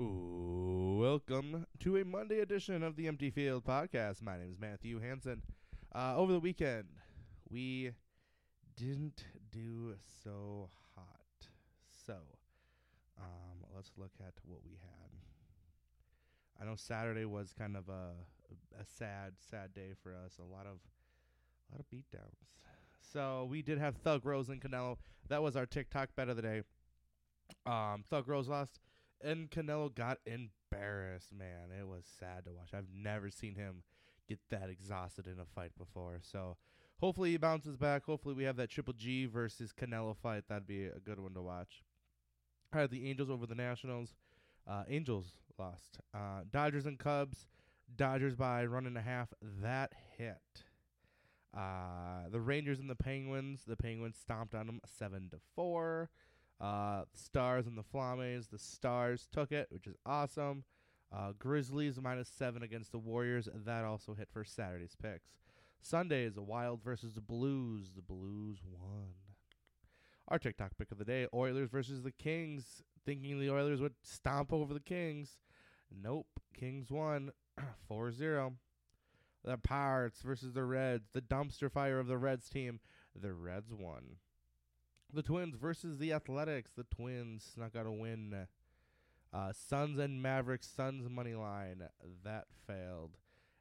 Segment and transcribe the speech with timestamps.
[0.00, 4.22] Welcome to a Monday edition of the Empty Field Podcast.
[4.22, 5.42] My name is Matthew Hansen.
[5.94, 6.86] Uh, over the weekend,
[7.50, 7.90] we
[8.78, 9.92] didn't do
[10.24, 11.48] so hot.
[12.06, 12.14] So,
[13.18, 15.10] um, let's look at what we had.
[16.58, 18.12] I know Saturday was kind of a
[18.80, 20.38] a sad, sad day for us.
[20.38, 20.78] A lot of
[21.68, 22.38] a lot of beatdowns.
[23.12, 24.96] So we did have Thug Rose and Canelo.
[25.28, 26.62] That was our TikTok bet of the day.
[27.66, 28.80] Um, Thug Rose lost,
[29.22, 31.32] and Canelo got embarrassed.
[31.32, 32.70] Man, it was sad to watch.
[32.74, 33.82] I've never seen him
[34.28, 36.20] get that exhausted in a fight before.
[36.22, 36.56] So
[37.00, 38.04] hopefully he bounces back.
[38.04, 40.44] Hopefully we have that Triple G versus Canelo fight.
[40.48, 41.82] That'd be a good one to watch.
[42.72, 44.14] I had the Angels over the Nationals.
[44.68, 45.98] Uh, Angels lost.
[46.14, 47.46] Uh, Dodgers and Cubs.
[47.96, 49.32] Dodgers by run and a half.
[49.62, 50.64] That hit.
[51.56, 53.62] Uh, the Rangers and the Penguins.
[53.66, 56.10] The Penguins stomped on them seven to four.
[56.60, 58.48] Uh, Stars and the Flames.
[58.48, 60.64] The Stars took it, which is awesome.
[61.12, 63.48] Uh, Grizzlies minus seven against the Warriors.
[63.52, 65.30] That also hit for Saturday's picks.
[65.80, 67.92] Sunday is the Wild versus the Blues.
[67.96, 69.14] The Blues won.
[70.28, 72.82] Our TikTok pick of the day: Oilers versus the Kings.
[73.04, 75.38] Thinking the Oilers would stomp over the Kings.
[75.90, 76.28] Nope.
[76.54, 77.30] Kings won
[77.90, 78.52] 4-0.
[79.42, 81.08] The Pirates versus the Reds.
[81.12, 82.80] The dumpster fire of the Reds team.
[83.20, 84.16] The Reds won.
[85.12, 86.70] The Twins versus the Athletics.
[86.76, 88.46] The Twins snuck out a win.
[89.32, 90.68] Uh, Suns and Mavericks.
[90.68, 91.82] Suns money line.
[92.24, 93.16] That failed.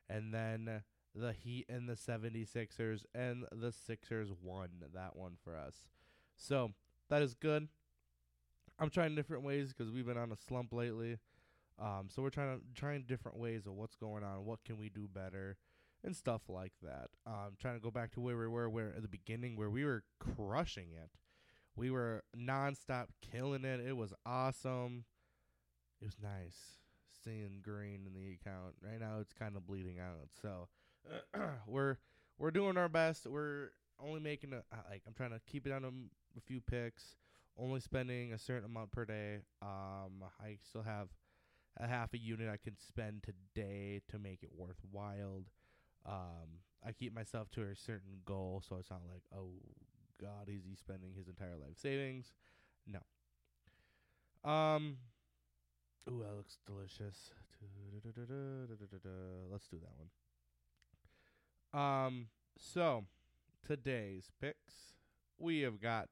[0.09, 0.83] And then
[1.15, 3.05] the Heat and the 76ers.
[3.15, 5.81] And the Sixers won that one for us.
[6.37, 6.71] So
[7.09, 7.67] that is good.
[8.79, 11.17] I'm trying different ways because we've been on a slump lately.
[11.79, 14.89] Um, so we're trying to trying different ways of what's going on, what can we
[14.89, 15.57] do better,
[16.03, 17.07] and stuff like that.
[17.25, 19.85] Um, trying to go back to where we were, where at the beginning, where we
[19.85, 21.09] were crushing it.
[21.75, 23.79] We were nonstop killing it.
[23.79, 25.05] It was awesome.
[26.01, 26.79] It was nice
[27.23, 28.75] seeing green in the account.
[28.81, 30.29] Right now, it's kind of bleeding out.
[30.41, 30.67] So
[31.67, 31.97] we're
[32.37, 33.27] we're doing our best.
[33.27, 33.69] We're
[34.01, 37.15] only making a uh, like I'm trying to keep it on a few picks.
[37.57, 39.39] Only spending a certain amount per day.
[39.61, 41.09] Um, I still have
[41.77, 45.43] a half a unit I can spend today to make it worthwhile.
[46.05, 49.51] Um, I keep myself to a certain goal, so it's not like, oh
[50.21, 52.33] God, is he spending his entire life savings?
[52.85, 52.99] No.
[54.49, 54.97] Um.
[56.09, 57.31] Ooh, that looks delicious.
[59.51, 60.09] Let's do that one.
[61.81, 62.27] Um.
[62.57, 63.05] So,
[63.65, 64.95] today's picks,
[65.37, 66.09] we have got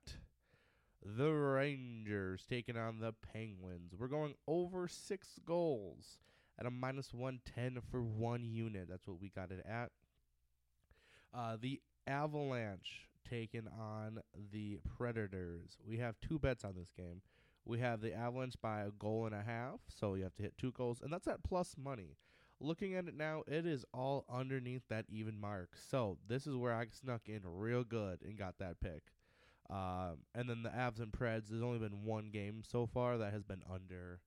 [1.04, 3.94] the Rangers taking on the Penguins.
[3.98, 6.18] We're going over six goals
[6.60, 8.88] at a minus 110 for one unit.
[8.90, 9.92] That's what we got it at.
[11.34, 14.20] Uh, the Avalanche taking on
[14.52, 15.78] the Predators.
[15.86, 17.22] We have two bets on this game.
[17.66, 20.58] We have the Avalanche by a goal and a half, so you have to hit
[20.58, 22.16] two goals, and that's at plus money.
[22.60, 25.72] Looking at it now, it is all underneath that even mark.
[25.76, 29.04] So this is where I snuck in real good and got that pick.
[29.70, 33.34] Um, and then the Avs and Preds, there's only been one game so far that
[33.34, 34.22] has been under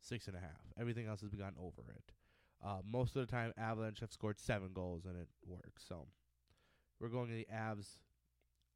[0.00, 0.60] six and a half.
[0.78, 2.12] Everything else has gone over it.
[2.64, 5.84] Uh, most of the time, Avalanche have scored seven goals and it works.
[5.88, 6.06] So
[7.00, 7.96] we're going to the Avs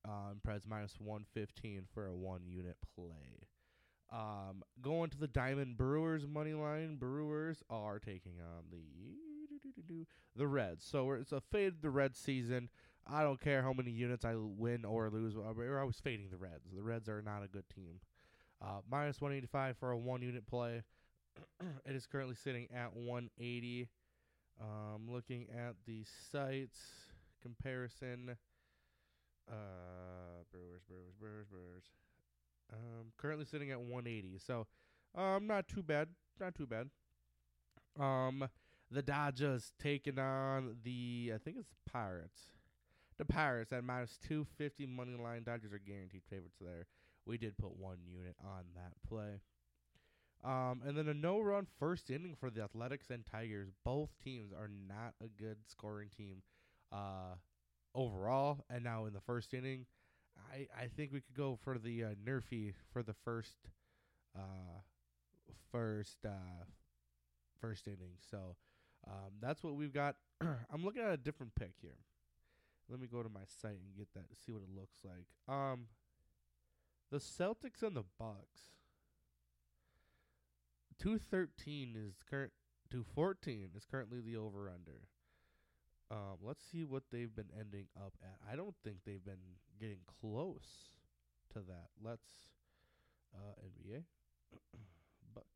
[0.04, 3.46] um, Preds minus 115 for a one unit play.
[4.12, 6.96] Um, going to the Diamond Brewers money line.
[6.96, 10.84] Brewers are taking on the the Reds.
[10.84, 12.68] So it's a fade the Red season.
[13.06, 15.34] I don't care how many units I win or lose.
[15.36, 16.70] We're always fading the Reds.
[16.74, 18.00] The Reds are not a good team.
[18.60, 20.82] Uh, minus 185 for a one unit play.
[21.86, 23.88] it is currently sitting at 180.
[24.60, 26.78] Um, looking at the sites
[27.42, 28.36] comparison.
[29.50, 29.54] Uh,
[30.88, 31.84] Brewers, Brewers, Brewers, Brewers.
[32.72, 34.38] Um, currently sitting at 180.
[34.38, 34.66] So,
[35.14, 36.08] um, not too bad.
[36.40, 36.88] Not too bad.
[37.98, 38.48] Um,
[38.90, 42.50] the Dodgers taking on the I think it's Pirates.
[43.18, 45.42] The Pirates at minus 250 money line.
[45.44, 46.86] Dodgers are guaranteed favorites there.
[47.26, 49.40] We did put one unit on that play.
[50.44, 53.68] Um, and then a no run first inning for the Athletics and Tigers.
[53.84, 56.42] Both teams are not a good scoring team
[56.90, 57.36] uh,
[57.94, 58.64] overall.
[58.68, 59.86] And now in the first inning,
[60.52, 63.56] I, I think we could go for the uh, NRFI for the first
[64.36, 64.80] uh,
[65.70, 66.64] first uh,
[67.60, 68.16] first inning.
[68.30, 68.56] So
[69.06, 70.16] um, that's what we've got.
[70.40, 71.98] I'm looking at a different pick here.
[72.88, 75.26] Let me go to my site and get that see what it looks like.
[75.48, 75.86] Um,
[77.10, 78.72] the Celtics and the Bucks.
[80.98, 82.52] Two thirteen is current.
[82.90, 85.08] Two fourteen is currently the over under.
[86.12, 88.36] Um, let's see what they've been ending up at.
[88.50, 90.90] I don't think they've been getting close
[91.54, 91.88] to that.
[92.04, 92.28] Let's
[93.34, 94.02] uh, NBA
[95.34, 95.46] Bucks.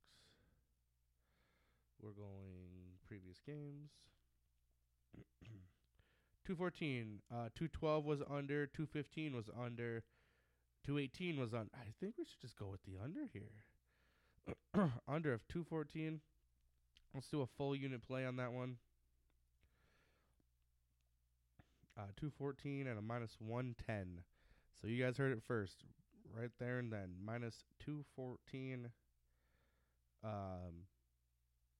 [2.00, 3.90] We're going previous games.
[6.46, 10.04] 214, uh, 212 was under, 215 was under,
[10.86, 11.68] 218 was on.
[11.74, 13.52] I think we should just go with the under here.
[15.08, 16.20] under of 214.
[17.12, 18.76] Let's do a full unit play on that one.
[21.98, 24.22] Uh, 214 and a minus 110.
[24.80, 25.84] So you guys heard it first,
[26.38, 27.14] right there and then.
[27.24, 28.90] Minus 214
[30.22, 30.30] um,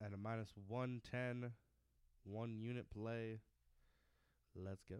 [0.01, 1.51] and a minus 110.
[2.23, 3.39] One unit play.
[4.55, 4.95] Let's go.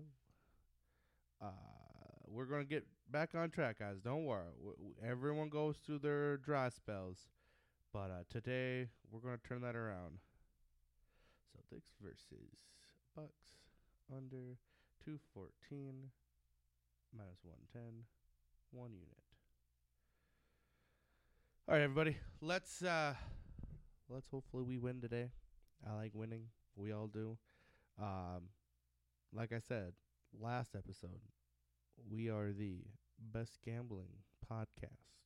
[1.41, 1.47] Uh,
[2.27, 3.97] we're going to get back on track, guys.
[4.03, 4.43] Don't worry.
[4.59, 7.17] W- everyone goes through their dry spells.
[7.91, 10.19] But uh, today, we're going to turn that around.
[11.55, 12.53] Celtics versus
[13.15, 13.57] Bucks
[14.15, 14.57] under
[15.07, 16.11] 214
[17.15, 18.03] minus 110
[18.71, 19.23] one unit.
[21.65, 23.13] All right everybody let's uh
[24.09, 25.29] let's hopefully we win today.
[25.89, 26.47] I like winning.
[26.75, 27.37] We all do.
[27.97, 28.49] Um
[29.33, 29.93] like i said
[30.37, 31.21] last episode
[32.09, 32.81] we are the
[33.33, 34.11] best gambling
[34.51, 35.23] podcast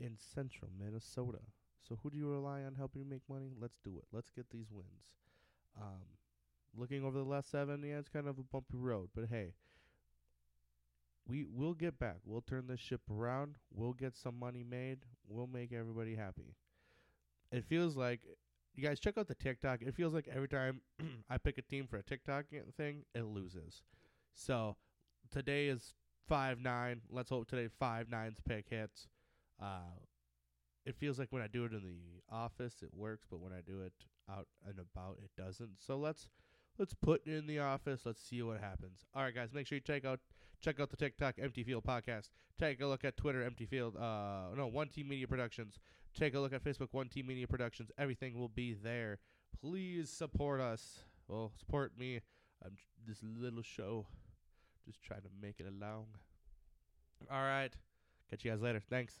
[0.00, 1.40] in central minnesota.
[1.86, 3.50] So who do you rely on helping you make money?
[3.60, 4.06] Let's do it.
[4.12, 5.18] Let's get these wins.
[5.78, 6.17] Um
[6.76, 9.08] looking over the last seven, yeah, it's kind of a bumpy road.
[9.14, 9.52] But hey,
[11.26, 12.16] we we'll get back.
[12.24, 13.56] We'll turn this ship around.
[13.70, 15.00] We'll get some money made.
[15.28, 16.54] We'll make everybody happy.
[17.52, 18.20] It feels like
[18.74, 19.82] you guys check out the TikTok.
[19.82, 20.80] It feels like every time
[21.30, 23.82] I pick a team for a TikTok thing, it loses.
[24.34, 24.76] So
[25.30, 25.94] today is
[26.28, 27.02] five nine.
[27.10, 29.08] Let's hope today five nines pick hits.
[29.60, 29.98] Uh,
[30.86, 33.60] it feels like when I do it in the office, it works, but when I
[33.60, 33.92] do it
[34.30, 35.72] out and about, it doesn't.
[35.84, 36.28] So let's
[36.78, 38.02] let's put it in the office.
[38.04, 39.04] Let's see what happens.
[39.14, 40.20] All right, guys, make sure you check out
[40.60, 42.30] check out the TikTok Empty Field podcast.
[42.58, 43.96] Take a look at Twitter Empty Field.
[43.96, 45.78] Uh, no, One Team Media Productions.
[46.18, 47.90] Take a look at Facebook One Team Media Productions.
[47.98, 49.18] Everything will be there.
[49.60, 51.00] Please support us.
[51.28, 52.20] Well, support me.
[52.64, 52.76] I'm
[53.06, 54.06] this little show,
[54.86, 56.06] just trying to make it along.
[57.30, 57.72] All right,
[58.30, 58.82] catch you guys later.
[58.90, 59.20] Thanks.